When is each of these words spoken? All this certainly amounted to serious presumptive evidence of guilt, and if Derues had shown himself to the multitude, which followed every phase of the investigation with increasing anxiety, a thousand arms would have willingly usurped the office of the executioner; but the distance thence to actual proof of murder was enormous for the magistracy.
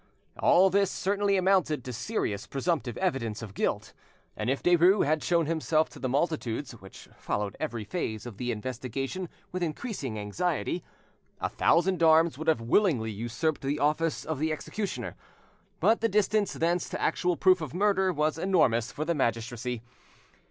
All 0.39 0.71
this 0.71 0.89
certainly 0.89 1.37
amounted 1.37 1.83
to 1.83 1.93
serious 1.93 2.47
presumptive 2.47 2.97
evidence 2.97 3.43
of 3.43 3.53
guilt, 3.53 3.93
and 4.35 4.49
if 4.49 4.63
Derues 4.63 5.05
had 5.05 5.23
shown 5.23 5.45
himself 5.45 5.89
to 5.89 5.99
the 5.99 6.09
multitude, 6.09 6.67
which 6.71 7.07
followed 7.19 7.55
every 7.59 7.83
phase 7.83 8.25
of 8.25 8.37
the 8.37 8.51
investigation 8.51 9.29
with 9.51 9.61
increasing 9.61 10.17
anxiety, 10.17 10.83
a 11.39 11.49
thousand 11.49 12.01
arms 12.01 12.35
would 12.39 12.47
have 12.47 12.61
willingly 12.61 13.11
usurped 13.11 13.61
the 13.61 13.77
office 13.77 14.25
of 14.25 14.39
the 14.39 14.51
executioner; 14.51 15.15
but 15.79 16.01
the 16.01 16.09
distance 16.09 16.53
thence 16.53 16.89
to 16.89 16.99
actual 16.99 17.37
proof 17.37 17.61
of 17.61 17.75
murder 17.75 18.11
was 18.11 18.39
enormous 18.39 18.91
for 18.91 19.05
the 19.05 19.13
magistracy. 19.13 19.83